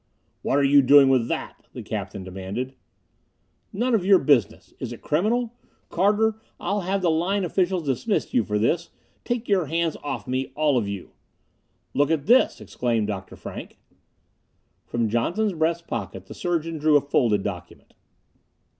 "What 0.41 0.57
are 0.57 0.63
you 0.63 0.81
doing 0.81 1.09
with 1.09 1.27
that?" 1.27 1.67
the 1.73 1.83
captain 1.83 2.23
demanded. 2.23 2.73
"None 3.71 3.93
of 3.93 4.03
your 4.03 4.17
business! 4.17 4.73
Is 4.79 4.91
it 4.91 5.03
criminal? 5.03 5.53
Carter, 5.89 6.41
I'll 6.59 6.79
have 6.79 7.03
the 7.03 7.11
Line 7.11 7.43
officials 7.45 7.83
dismiss 7.85 8.33
you 8.33 8.43
for 8.43 8.57
this! 8.57 8.89
Take 9.23 9.47
your 9.47 9.67
hands 9.67 9.95
off 10.01 10.27
me, 10.27 10.53
all 10.55 10.75
of 10.75 10.87
you!" 10.87 11.11
"Look 11.93 12.09
at 12.09 12.25
this!" 12.25 12.59
exclaimed 12.59 13.09
Dr. 13.09 13.35
Frank. 13.35 13.77
From 14.87 15.07
Johnson's 15.07 15.53
breast 15.53 15.85
pocket 15.85 16.25
the 16.25 16.33
surgeon 16.33 16.79
drew 16.79 16.97
a 16.97 17.01
folded 17.01 17.43
document. 17.43 17.93